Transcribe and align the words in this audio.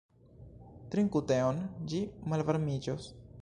Trinku 0.95 1.21
teon, 1.33 1.61
ĝi 1.93 2.01
malvarmiĝos. 2.33 3.13